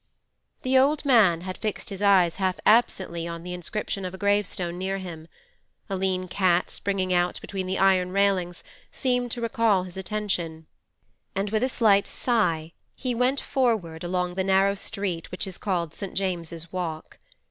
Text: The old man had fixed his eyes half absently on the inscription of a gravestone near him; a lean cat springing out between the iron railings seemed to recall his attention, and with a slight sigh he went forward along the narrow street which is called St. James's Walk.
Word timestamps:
The 0.63 0.79
old 0.79 1.05
man 1.05 1.41
had 1.41 1.59
fixed 1.59 1.91
his 1.91 2.01
eyes 2.01 2.37
half 2.37 2.59
absently 2.65 3.27
on 3.27 3.43
the 3.43 3.53
inscription 3.53 4.03
of 4.03 4.15
a 4.15 4.17
gravestone 4.17 4.79
near 4.79 4.97
him; 4.97 5.27
a 5.91 5.95
lean 5.95 6.27
cat 6.27 6.71
springing 6.71 7.13
out 7.13 7.39
between 7.39 7.67
the 7.67 7.77
iron 7.77 8.11
railings 8.11 8.63
seemed 8.91 9.29
to 9.29 9.41
recall 9.41 9.83
his 9.83 9.97
attention, 9.97 10.65
and 11.35 11.51
with 11.51 11.61
a 11.61 11.69
slight 11.69 12.07
sigh 12.07 12.71
he 12.95 13.13
went 13.13 13.41
forward 13.41 14.03
along 14.03 14.33
the 14.33 14.43
narrow 14.43 14.73
street 14.73 15.29
which 15.29 15.45
is 15.45 15.59
called 15.59 15.93
St. 15.93 16.15
James's 16.15 16.73
Walk. 16.73 17.19